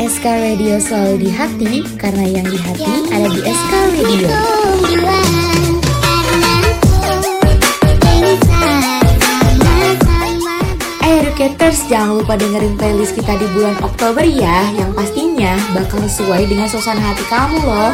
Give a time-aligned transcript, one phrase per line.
[0.00, 4.28] SK Radio selalu di hati karena yang di hati ada di SK Radio.
[11.04, 16.48] Eh Educators, jangan lupa dengerin playlist kita di bulan Oktober ya, yang pastinya bakal sesuai
[16.48, 17.92] dengan suasana hati kamu loh.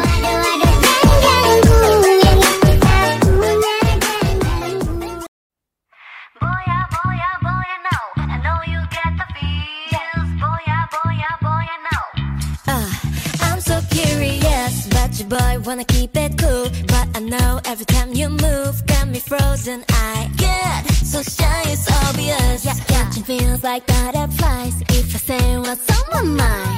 [15.67, 19.83] Wanna keep it cool But I know every time you move Got me frozen.
[19.89, 22.65] I get so shy it's obvious.
[22.65, 24.81] Yeah, Catching feels like butterflies.
[24.89, 26.76] If I say what's on my mind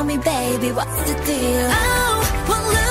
[0.00, 1.68] tell me, baby, what's the deal?
[1.72, 2.89] Oh,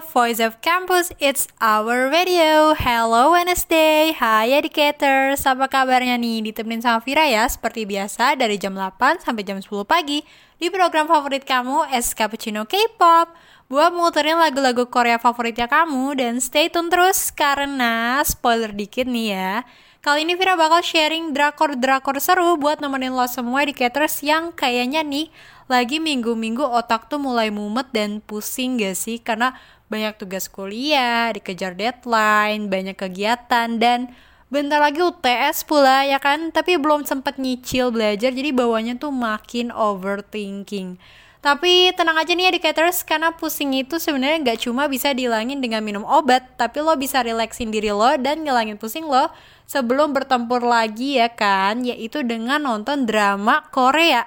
[0.00, 2.72] voice of campus, it's our radio.
[2.72, 6.40] Hello Wednesday, hai educators, apa kabarnya nih?
[6.40, 10.24] Ditemenin sama Vira ya, seperti biasa dari jam 8 sampai jam 10 pagi
[10.56, 13.28] di program favorit kamu, S Cappuccino K-pop.
[13.68, 19.68] Buat muterin lagu-lagu Korea favoritnya kamu dan stay tune terus karena spoiler dikit nih ya.
[20.02, 25.30] Kali ini Vira bakal sharing drakor-drakor seru buat nemenin lo semua educators yang kayaknya nih
[25.70, 29.22] lagi minggu-minggu otak tuh mulai mumet dan pusing gak sih?
[29.22, 29.54] Karena
[29.92, 34.10] banyak tugas kuliah, dikejar deadline, banyak kegiatan dan
[34.48, 36.48] bentar lagi UTS pula ya kan?
[36.48, 40.96] Tapi belum sempet nyicil belajar jadi bawahnya tuh makin overthinking.
[41.42, 46.06] Tapi tenang aja nih educators karena pusing itu sebenarnya nggak cuma bisa dihilangin dengan minum
[46.06, 49.26] obat tapi lo bisa relaksin diri lo dan ngilangin pusing lo
[49.66, 51.82] sebelum bertempur lagi ya kan?
[51.82, 54.22] Yaitu dengan nonton drama Korea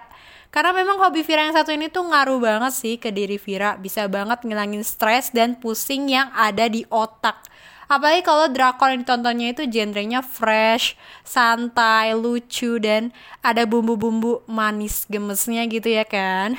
[0.55, 4.07] karena memang hobi Vira yang satu ini tuh ngaruh banget sih ke diri Vira, bisa
[4.07, 7.43] banget ngilangin stres dan pusing yang ada di otak.
[7.91, 13.11] Apalagi kalau drakor yang ditontonnya itu genrenya fresh, santai, lucu, dan
[13.45, 16.57] ada bumbu-bumbu manis gemesnya gitu ya kan.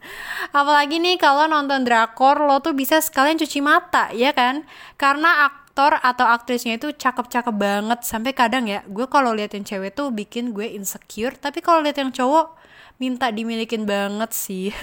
[0.58, 4.62] Apalagi nih kalau nonton drakor lo tuh bisa sekalian cuci mata ya kan.
[4.94, 8.06] Karena aktor atau aktrisnya itu cakep-cakep banget.
[8.06, 11.34] Sampai kadang ya gue kalau liatin cewek tuh bikin gue insecure.
[11.34, 12.57] Tapi kalau liat yang cowok
[12.98, 14.74] minta dimilikin banget sih.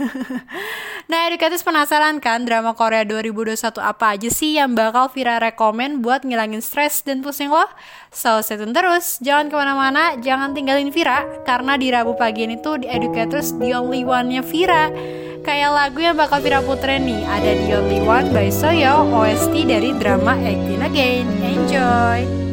[1.12, 6.24] nah, edukatis penasaran kan drama Korea 2021 apa aja sih yang bakal Vira rekomen buat
[6.24, 7.68] ngilangin stres dan pusing lo?
[8.16, 9.20] So, stay tune terus.
[9.20, 13.76] Jangan ke mana-mana, jangan tinggalin Vira, karena di Rabu pagi ini tuh di Educators The
[13.76, 14.88] Only One-nya Vira.
[15.44, 19.92] Kayak lagu yang bakal Vira putren nih, ada The Only One by Soyo, OST dari
[20.00, 21.28] drama Acting Again.
[21.44, 22.45] Enjoy!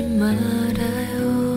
[0.00, 1.51] 말아요.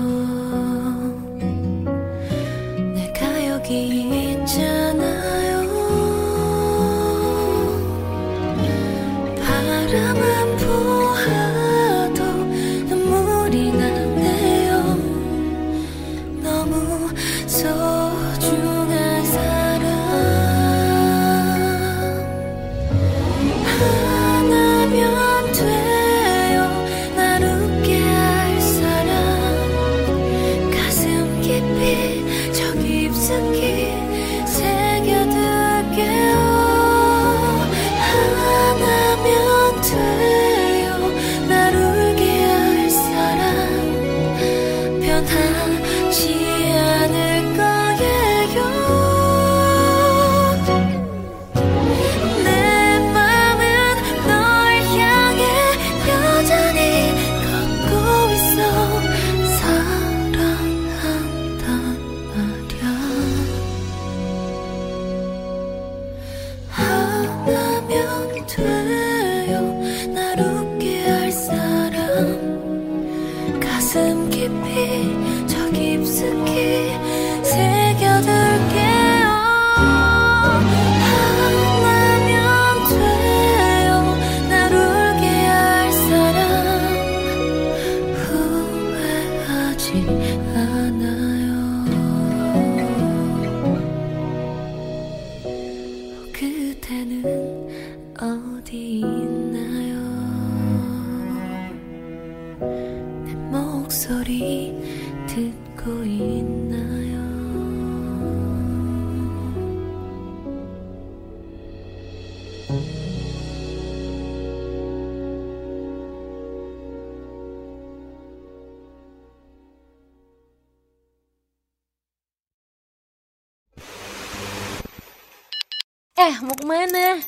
[126.25, 127.21] Eh, mau ke mana?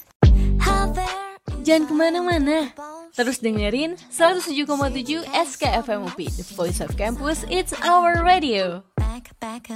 [1.62, 2.74] Jangan ke mana-mana.
[3.14, 8.82] Terus dengerin 107,7 SKFM UP, The Voice of Campus, It's Our Radio.
[8.98, 9.70] Back, back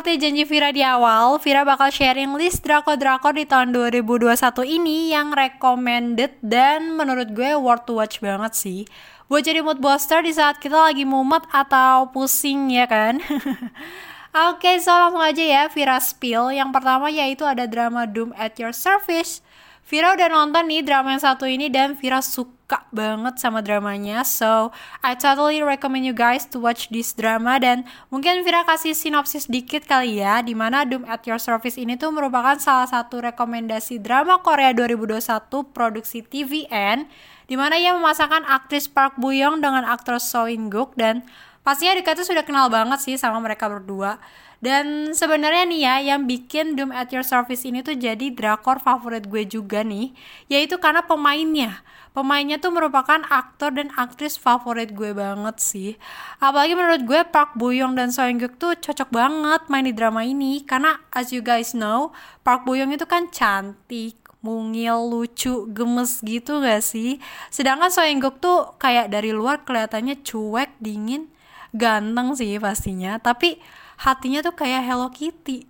[0.00, 4.32] seperti janji Vira di awal, Vira bakal sharing list drakor-drakor di tahun 2021
[4.64, 8.88] ini yang recommended dan menurut gue worth to watch banget sih.
[9.28, 13.20] Buat jadi mood booster di saat kita lagi mumet atau pusing ya kan?
[14.48, 16.48] Oke, okay, so langsung aja ya Vira spill.
[16.48, 19.44] Yang pertama yaitu ada drama Doom at Your Service.
[19.84, 22.56] Vira udah nonton nih drama yang satu ini dan Vira suka
[22.94, 24.22] banget sama dramanya.
[24.22, 24.70] So,
[25.02, 27.82] I totally recommend you guys to watch this drama dan
[28.14, 32.14] mungkin Vira kasih sinopsis dikit kali ya di mana Doom at Your Service ini tuh
[32.14, 37.10] merupakan salah satu rekomendasi drama Korea 2021 produksi TVN
[37.50, 41.26] di mana ia memasangkan aktris Park Bo Young dengan aktor So In Guk dan
[41.66, 44.22] pastinya Dika tuh sudah kenal banget sih sama mereka berdua.
[44.60, 49.24] Dan sebenarnya nih ya yang bikin Doom at Your Service ini tuh jadi drakor favorit
[49.24, 50.12] gue juga nih,
[50.52, 51.80] yaitu karena pemainnya.
[52.10, 55.90] Pemainnya tuh merupakan aktor dan aktris favorit gue banget sih.
[56.42, 60.26] Apalagi menurut gue Park Bo Young dan Seo Guk tuh cocok banget main di drama
[60.26, 62.10] ini karena as you guys know,
[62.42, 67.22] Park Bo Young itu kan cantik, mungil, lucu, gemes gitu gak sih?
[67.54, 71.30] Sedangkan So Guk tuh kayak dari luar kelihatannya cuek, dingin,
[71.70, 73.22] ganteng sih pastinya.
[73.22, 73.62] Tapi
[74.00, 75.68] hatinya tuh kayak Hello Kitty.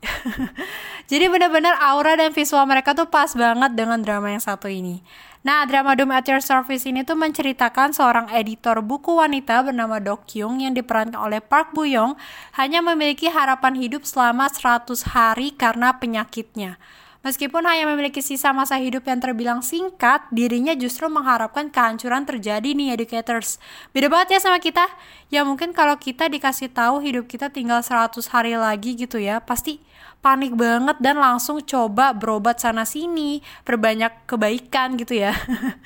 [1.10, 5.02] Jadi bener-bener aura dan visual mereka tuh pas banget dengan drama yang satu ini.
[5.40, 10.20] Nah, drama Doom at Your Service ini tuh menceritakan seorang editor buku wanita bernama Do
[10.22, 12.14] Kyung yang diperankan oleh Park Bo Young
[12.60, 16.76] hanya memiliki harapan hidup selama 100 hari karena penyakitnya.
[17.21, 22.97] Meskipun hanya memiliki sisa masa hidup yang terbilang singkat, dirinya justru mengharapkan kehancuran terjadi nih
[22.97, 23.61] educators.
[23.93, 24.89] Beda banget ya sama kita.
[25.29, 29.85] Ya mungkin kalau kita dikasih tahu hidup kita tinggal 100 hari lagi gitu ya, pasti
[30.25, 35.37] panik banget dan langsung coba berobat sana sini, perbanyak kebaikan gitu ya.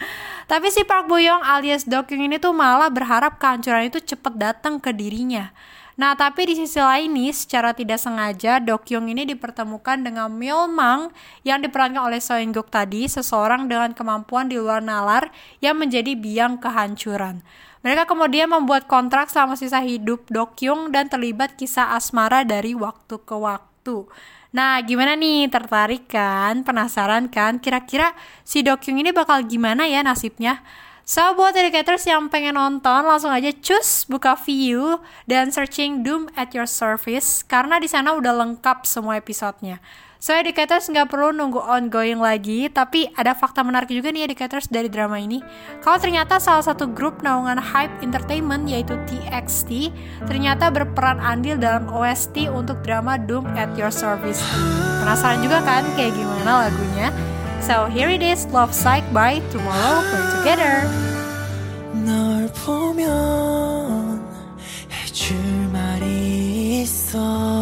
[0.50, 4.38] Tapi si Park Bo Young alias Do Kyung ini tuh malah berharap kehancuran itu cepet
[4.38, 5.50] datang ke dirinya.
[5.94, 10.26] Nah, tapi di sisi lain nih, secara tidak sengaja, Dokyung ini dipertemukan dengan
[10.66, 11.14] Mang
[11.46, 15.30] yang diperankan oleh So In Guk tadi, seseorang dengan kemampuan di luar nalar
[15.62, 17.46] yang menjadi biang kehancuran.
[17.86, 23.36] Mereka kemudian membuat kontrak selama sisa hidup Dokyung dan terlibat kisah asmara dari waktu ke
[23.38, 24.08] waktu.
[24.54, 25.46] Nah, gimana nih?
[25.46, 26.66] Tertarik kan?
[26.66, 27.62] Penasaran kan?
[27.62, 30.64] Kira-kira si Dokyung ini bakal gimana ya nasibnya?
[31.04, 36.56] So, buat educators yang pengen nonton, langsung aja cus buka view dan searching Doom at
[36.56, 39.84] your service karena di sana udah lengkap semua episodenya.
[40.16, 44.88] So, educators nggak perlu nunggu ongoing lagi, tapi ada fakta menarik juga nih educators dari
[44.88, 45.44] drama ini.
[45.84, 49.92] Kalau ternyata salah satu grup naungan Hype Entertainment yaitu TXT
[50.24, 54.40] ternyata berperan andil dalam OST untuk drama Doom at Your Service.
[55.04, 57.12] Penasaran juga kan kayak gimana lagunya?
[57.63, 60.89] So here it is, Love Psych by Tomorrow We're Together.
[61.93, 64.23] 널 보면
[64.91, 65.37] 해줄
[65.71, 67.52] 말이 있어.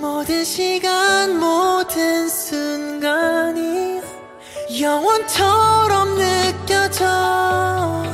[0.00, 4.00] 모든 시간 모든 순간이
[4.80, 8.09] 영원처럼 느껴져.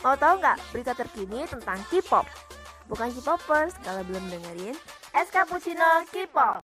[0.00, 2.24] Mau tahu nggak berita terkini tentang K-pop?
[2.88, 4.72] Bukan K-popers kalau belum dengerin
[5.12, 6.69] SK Escapuccino K-pop.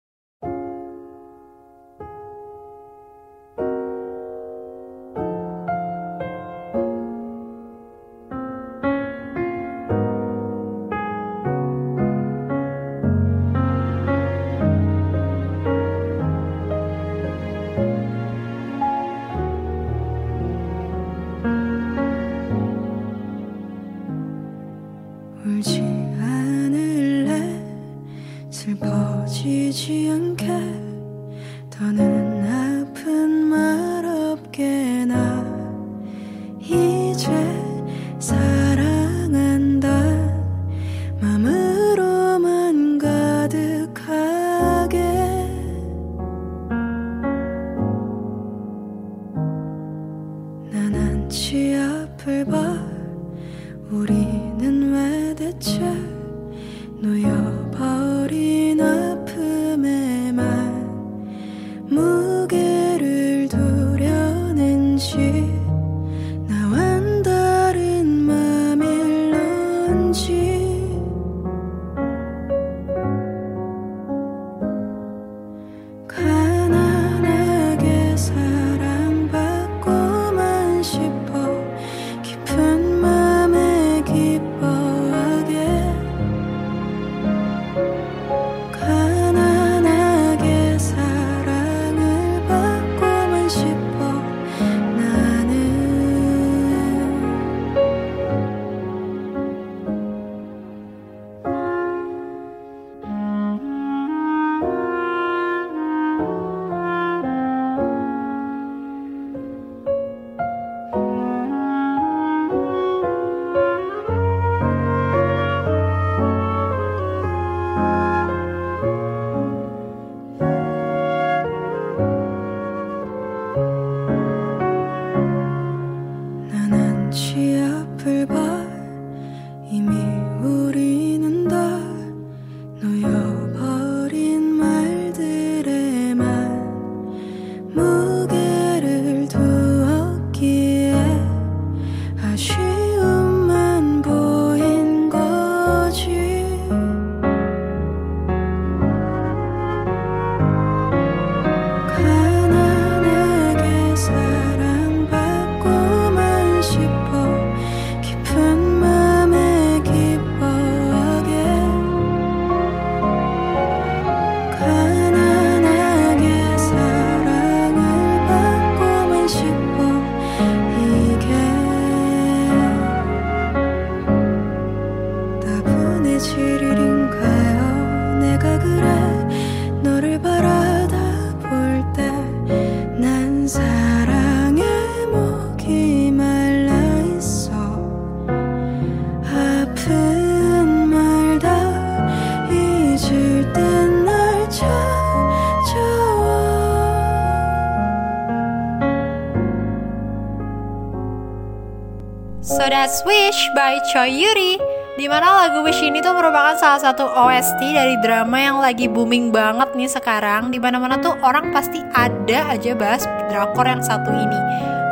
[202.93, 204.53] Last Wish by Choi Yuri
[205.01, 209.33] Di mana lagu Wish ini tuh merupakan salah satu OST dari drama yang lagi booming
[209.33, 214.37] banget nih sekarang Di mana-mana tuh orang pasti ada aja bahas drakor yang satu ini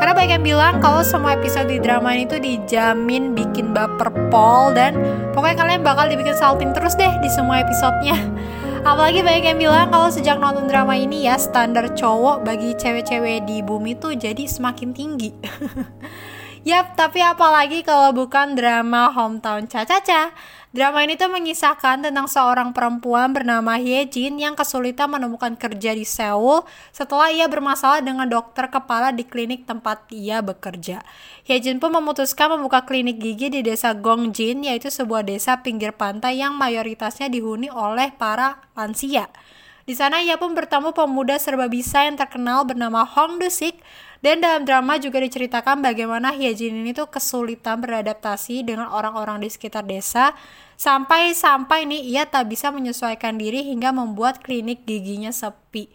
[0.02, 4.74] Karena banyak yang bilang kalau semua episode di drama ini tuh dijamin bikin baper pol
[4.74, 4.98] Dan
[5.38, 8.18] pokoknya kalian bakal dibikin salting terus deh di semua episodenya
[8.90, 13.62] Apalagi banyak yang bilang kalau sejak nonton drama ini ya standar cowok bagi cewek-cewek di
[13.62, 15.30] bumi tuh jadi semakin tinggi.
[16.62, 20.30] Yap, tapi apalagi kalau bukan drama Hometown Cha-Cha-Cha.
[20.70, 26.62] Drama ini tuh mengisahkan tentang seorang perempuan bernama Hyejin yang kesulitan menemukan kerja di Seoul
[26.94, 31.02] setelah ia bermasalah dengan dokter kepala di klinik tempat ia bekerja.
[31.50, 36.54] Hyejin pun memutuskan membuka klinik gigi di desa Gongjin, yaitu sebuah desa pinggir pantai yang
[36.54, 39.34] mayoritasnya dihuni oleh para lansia.
[39.82, 43.82] Di sana ia pun bertemu pemuda serba bisa yang terkenal bernama Hong Dusik
[44.22, 49.82] dan dalam drama juga diceritakan bagaimana Hyejin ini tuh kesulitan beradaptasi dengan orang-orang di sekitar
[49.82, 50.38] desa
[50.78, 55.90] sampai-sampai nih ia tak bisa menyesuaikan diri hingga membuat klinik giginya sepi.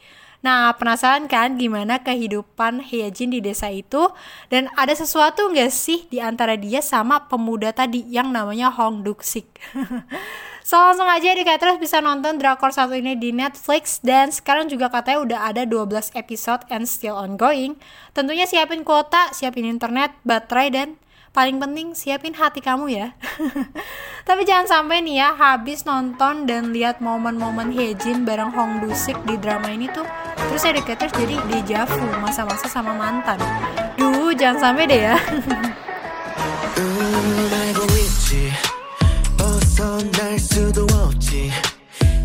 [0.47, 4.11] Nah, penasaran kan gimana kehidupan Hyejin di desa itu?
[4.47, 9.47] Dan ada sesuatu nggak sih di antara dia sama pemuda tadi yang namanya Hong Duksik?
[10.67, 15.23] So langsung aja terus bisa nonton drakor satu ini di Netflix dan sekarang juga katanya
[15.23, 17.79] udah ada 12 episode and still ongoing.
[18.11, 20.99] Tentunya siapin kuota, siapin internet, baterai dan
[21.31, 23.15] paling penting siapin hati kamu ya.
[24.27, 29.39] Tapi jangan sampai nih ya habis nonton dan lihat momen-momen Hejin bareng Hong Dusik di
[29.39, 30.03] drama ini tuh
[30.51, 33.39] terus terus jadi deja vu masa-masa sama mantan.
[33.95, 35.17] Duh, jangan sampai deh ya.
[39.76, 41.52] 벗어날 수도 없지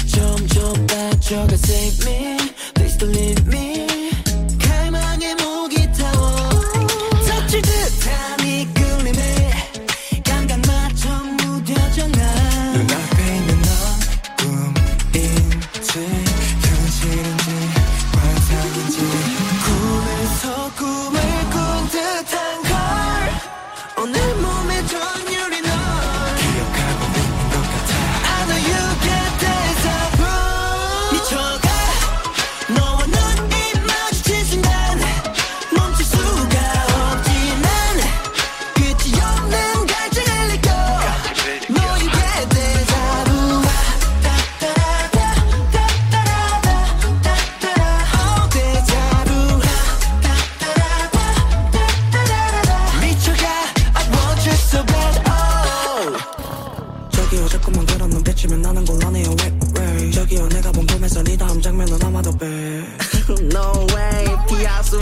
[0.06, 2.36] 점점 빠져가 save me
[2.74, 3.99] Please don't leave me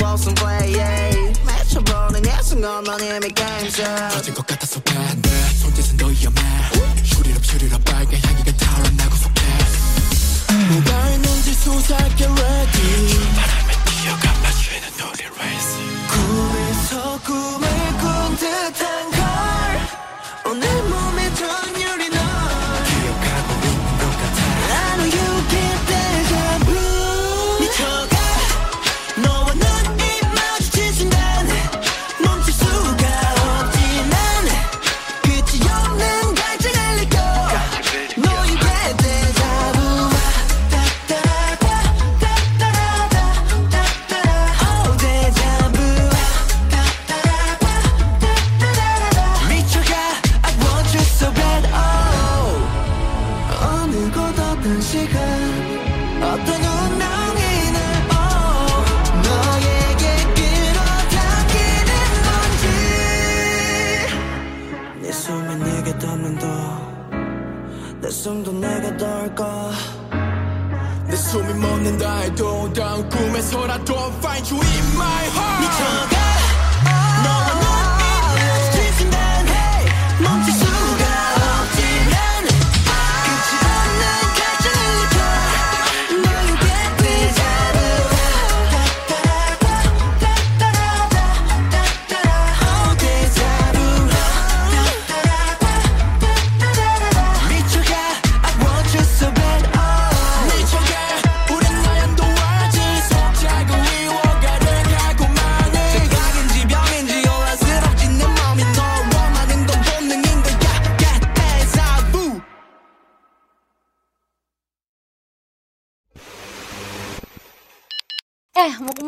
[0.10, 1.42] 없음 play yeah.
[1.46, 5.30] 맺혀버린 이 순간 넌 이미 게임져 터진 것 같아서 반대.
[5.62, 6.42] 손짓은 더 위험해.
[7.04, 9.42] 슈리럽 슈리럽 빨간 향기가 타올라나고 속해.
[10.70, 13.59] 뭐가 있는지 수사할게 ready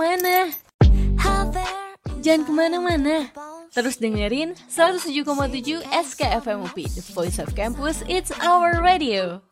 [0.01, 0.49] ke mana.
[2.25, 3.29] Jangan ke mana-mana.
[3.69, 9.45] Terus dengerin 107,7 SKFMUP, The Voice of Campus, It's Our Radio.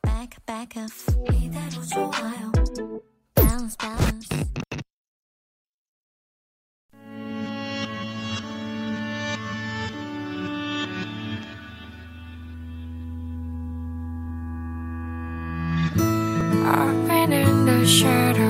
[17.29, 18.48] In the shadow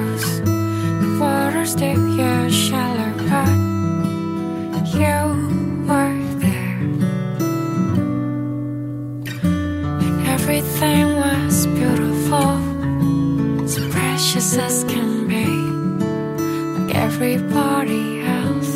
[1.75, 3.13] Deep, yeah, shallow,
[4.73, 5.19] but you
[5.87, 6.79] were there.
[10.03, 12.51] And everything was beautiful,
[13.63, 15.45] as precious as can be,
[16.75, 18.73] like everybody else.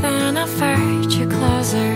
[0.00, 1.92] Then I felt you closer,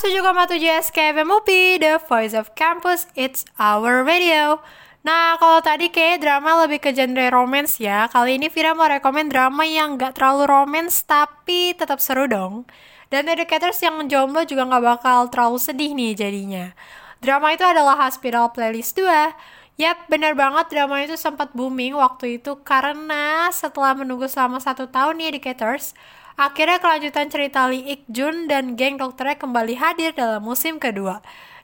[0.00, 0.72] 107,7 tujuh
[1.28, 4.64] UPI, The Voice of Campus, It's Our Radio.
[5.04, 9.28] Nah, kalau tadi kayak drama lebih ke genre romance ya, kali ini Vira mau rekomen
[9.28, 12.64] drama yang gak terlalu romance tapi tetap seru dong.
[13.12, 16.72] Dan educators yang jomblo juga gak bakal terlalu sedih nih jadinya.
[17.20, 19.04] Drama itu adalah Hospital Playlist 2.
[19.84, 25.20] Yap, bener banget drama itu sempat booming waktu itu karena setelah menunggu selama satu tahun
[25.20, 25.92] nih Educators,
[26.40, 31.20] akhirnya kelanjutan cerita Lee Ik Jun dan geng dokternya kembali hadir dalam musim kedua.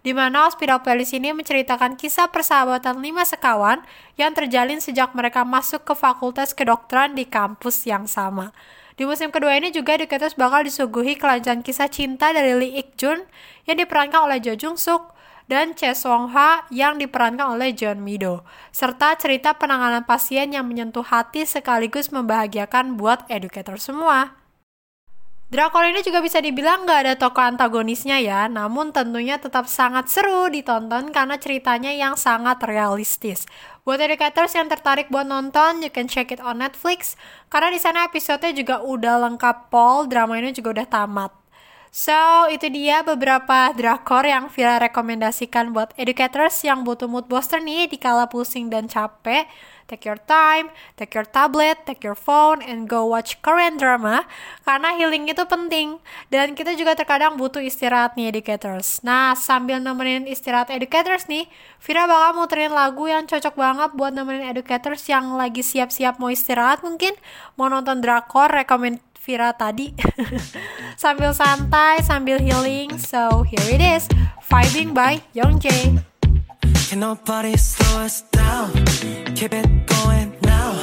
[0.07, 3.83] di mana Hospital Playlist ini menceritakan kisah persahabatan lima sekawan
[4.15, 8.55] yang terjalin sejak mereka masuk ke fakultas kedokteran di kampus yang sama.
[8.95, 13.27] Di musim kedua ini juga Educators bakal disuguhi kelancaran kisah cinta dari Lee Ik Jun
[13.67, 15.11] yang diperankan oleh Jo Jung Suk
[15.51, 21.03] dan Che Song Ha yang diperankan oleh John Mido, serta cerita penanganan pasien yang menyentuh
[21.03, 24.46] hati sekaligus membahagiakan buat educator semua.
[25.47, 30.51] Drakor ini juga bisa dibilang nggak ada tokoh antagonisnya ya, namun tentunya tetap sangat seru
[30.51, 33.47] ditonton karena ceritanya yang sangat realistis.
[33.87, 37.15] Buat educators yang tertarik buat nonton, you can check it on Netflix,
[37.47, 41.31] karena di sana episodenya juga udah lengkap pol, drama ini juga udah tamat.
[41.95, 47.87] So, itu dia beberapa drakor yang Vira rekomendasikan buat educators yang butuh mood booster nih
[47.87, 49.47] di kala pusing dan capek.
[49.87, 54.26] Take your time, take your tablet, take your phone, and go watch Korean drama.
[54.66, 56.03] Karena healing itu penting.
[56.26, 58.99] Dan kita juga terkadang butuh istirahat nih educators.
[59.07, 61.47] Nah, sambil nemenin istirahat educators nih,
[61.78, 66.82] Vira bakal muterin lagu yang cocok banget buat nemenin educators yang lagi siap-siap mau istirahat
[66.82, 67.14] mungkin.
[67.55, 69.91] Mau nonton drakor, rekomend Vira tadi
[71.03, 74.07] sambil santai sambil healing so here it is
[74.47, 75.99] vibing by Young Jae
[76.89, 78.72] Can nobody slow us down
[79.36, 80.74] Keep it going now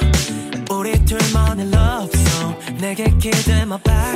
[0.71, 4.15] 우리 둘만의 love song 내게 기대 my back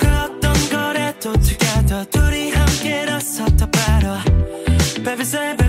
[0.00, 4.18] 그 어떤 거래도 together 둘이 함께라서 더 better
[5.04, 5.65] Baby say baby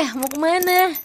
[0.00, 0.96] Eh, mau ke mana?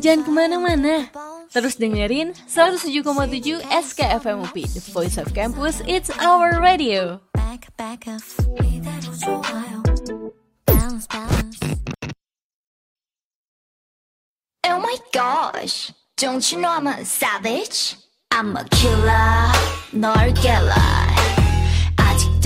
[0.00, 1.12] Jangan ke mana-mana.
[1.52, 7.20] Terus dengerin 107,7 SKFM UP, The Voice of Campus, It's Our Radio.
[14.64, 18.00] Oh my gosh, don't you know I'm a savage?
[18.32, 19.52] I'm a killer,
[19.92, 21.05] not a killer.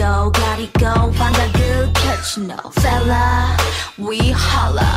[0.00, 3.54] 또 가리고 환각을 펼친 너 fella
[3.98, 4.88] we holla.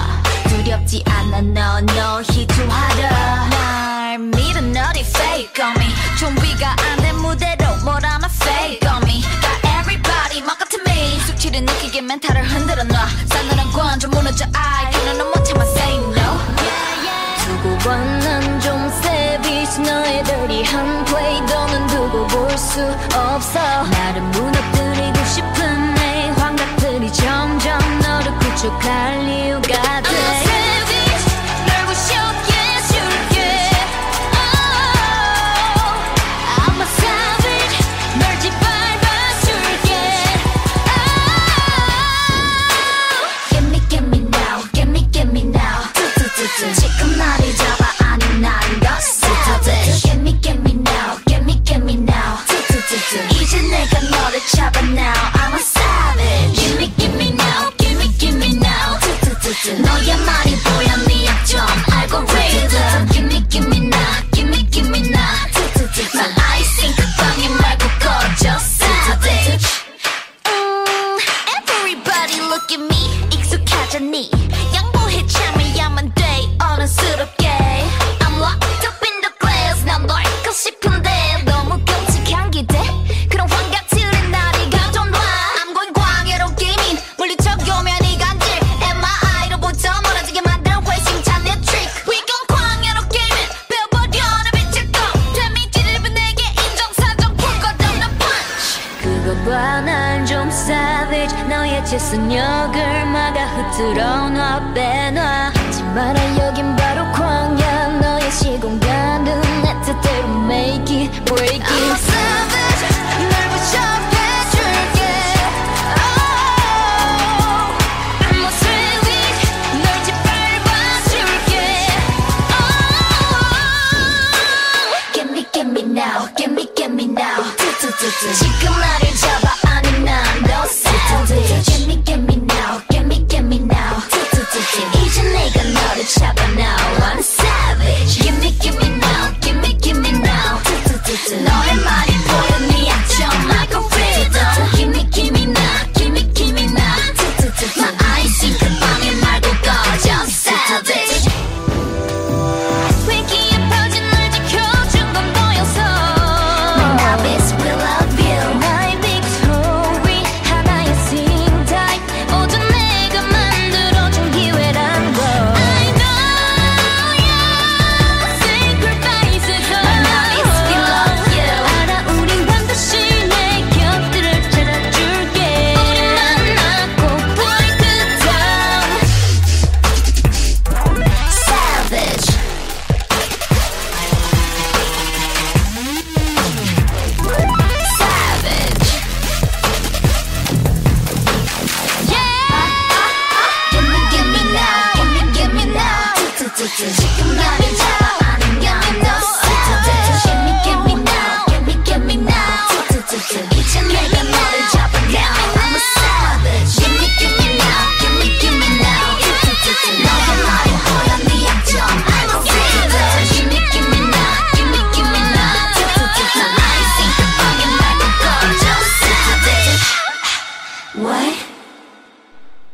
[0.47, 5.87] 두렵지 않아 너 너희 좋아라 날 믿어 너리 fake on me.
[6.17, 9.21] 좀비가 안 된 무대로 몰아나 fake on me.
[9.41, 11.19] Got everybody mock up to me.
[11.27, 13.05] 숙취를 느끼게 멘탈을 흔들어 놔.
[13.29, 16.39] 싸늘한 관좀 무너져 I can't 너못 참아 say no.
[17.43, 21.41] 두고 한난좀 세비지 너의 더리한 play.
[21.41, 22.79] 너는 두고 볼 수
[23.13, 23.59] 없어.
[23.91, 24.31] 나름
[28.63, 29.62] chocar-lhe o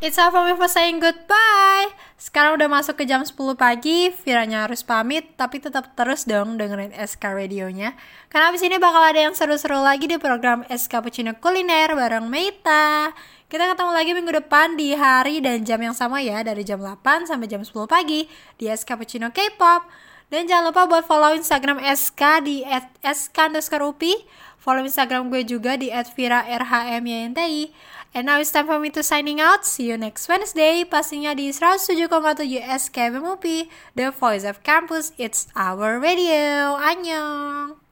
[0.10, 1.86] it's all from me for saying goodbye.
[2.18, 6.90] Sekarang udah masuk ke jam 10 pagi, Viranya harus pamit, tapi tetap terus dong dengerin
[6.98, 7.94] SK Radionya.
[8.34, 13.14] Karena abis ini bakal ada yang seru-seru lagi di program SK Puccino Kuliner bareng Meita.
[13.46, 17.30] Kita ketemu lagi minggu depan di hari dan jam yang sama ya, dari jam 8
[17.30, 18.26] sampai jam 10 pagi
[18.58, 19.86] di SK Puccino K-pop.
[20.34, 22.66] Dan jangan lupa buat follow Instagram SK di
[23.06, 24.14] @sk_upi.
[24.58, 27.72] Follow Instagram gue juga di @vira_rhmynti.
[28.14, 29.66] And now it's time for me to signing out.
[29.66, 32.10] See you next Wednesday, pastinya di 107,7
[32.62, 33.46] SKMMOP,
[33.94, 36.78] The Voice of Campus, It's Our Radio.
[36.82, 37.89] Annyeong!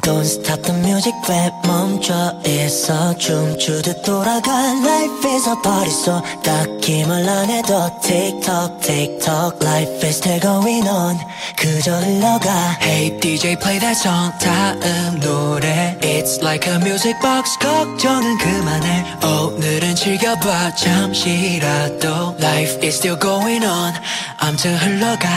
[0.00, 7.04] Don't stop the music 왜 멈춰 있어 춤추듯 돌아가 Life is a party so 딱히
[7.04, 11.18] 말안 해도 TikTok TikTok Life is still going on
[11.58, 18.38] 그저 흘러가 Hey DJ play that song 다음 노래 It's like a music box 걱정은
[18.38, 23.92] 그만해 오늘은 즐겨봐 잠시라도 Life is still going on
[24.38, 25.28] 암튼 흘러가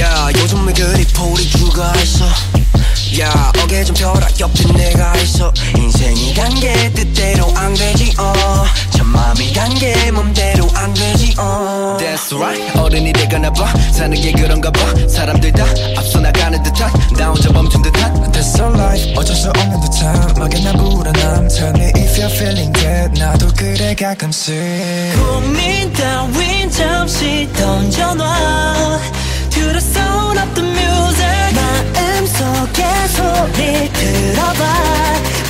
[0.00, 2.24] 야 요즘은 그리 우리 주가 있어
[3.20, 4.26] 야 어깨 좀 펴라.
[4.40, 5.52] 옆에 내가 있어.
[5.76, 11.96] 인생이 단계 뜻대로 안 되지 어참 맘이 단계 맘대로 안 되지 어.
[11.98, 12.78] That's right.
[12.78, 13.72] 어른이 되거나 봐.
[13.92, 14.80] 사는 게 그런가 봐.
[15.08, 15.64] 사람들 다
[15.96, 18.14] 앞서 나가는 듯한 나 혼자 멈춘 듯한.
[18.32, 19.14] That's all life.
[19.16, 20.34] 어쩔 수 없는 듯한.
[20.38, 21.48] 막연한 불안함.
[21.48, 24.54] Tell me if you're feeling that 나도 그래 가끔씩.
[25.16, 28.98] 고민 따윈 잠시 던져놔
[29.56, 34.62] To the sound of the music 마음속에 소리 들어봐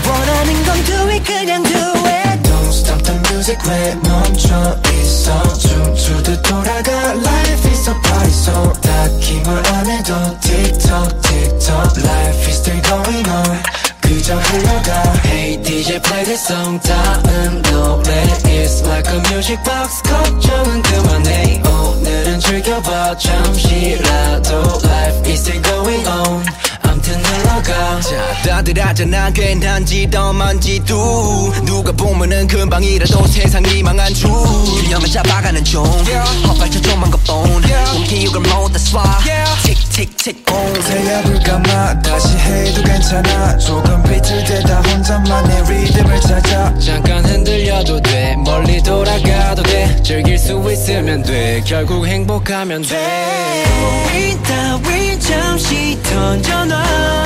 [0.09, 1.96] 원하는 건 do it 그냥 do it
[2.76, 9.62] stop the music 왜 멈춰 있어 춤추듯 돌아가 Life is a party so 딱히 뭘
[9.68, 13.64] 안 해도 TikTok TikTok Life is still going on
[14.02, 20.82] 그저 흘러가 Hey DJ play this song 다음 노래 It's like a music box 걱정은
[20.82, 26.44] 그만해 오늘은 즐겨봐 잠시라도 Life is still going on
[27.57, 28.01] 흘러가.
[28.01, 29.31] 자 다들 하잖아.
[29.31, 35.85] 괜한지 덤한지도 누가 보면은 금방이라도 세상이 망한 줄 균형을 잡아가는 중.
[35.85, 37.63] 헛발쳐 좀만 것뿐.
[37.97, 39.03] 움기육을 모두 쏴.
[39.65, 43.57] 틱틱틱 온 새야불 감아 다시 해도 괜찮아.
[43.59, 46.79] 조금 비틀대다 혼자만의 리듬을 찾아.
[46.79, 48.37] 잠깐 흔들려도 돼.
[48.37, 50.03] 멀리 돌아가도 돼.
[50.03, 51.63] 즐길 수 있으면 돼.
[51.67, 53.65] 결국 행복하면 돼.
[54.13, 57.26] 고민 따윈 잠시 던져놔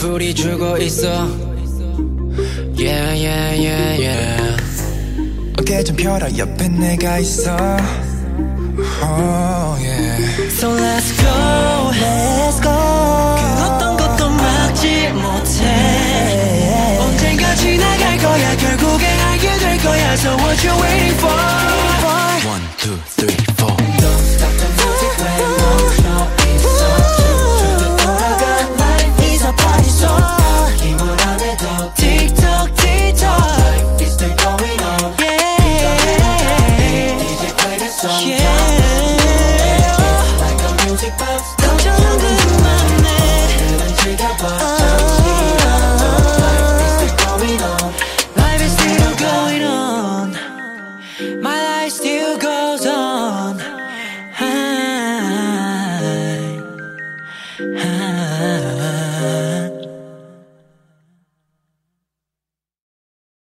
[0.00, 1.28] 불이 주고 있어
[2.78, 4.56] Yeah yeah yeah yeah
[5.58, 7.54] 어깨 좀 펴라 옆에 내가 있어
[9.02, 12.72] Oh yeah So let's go Let's go
[13.36, 20.72] 그 어떤 것도 막지 못해 언젠가 지나갈 거야 결국에 알게 될 거야 So what you
[20.80, 21.60] waiting for